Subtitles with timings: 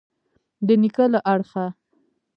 [0.67, 1.65] د نېکۍ له اړخه.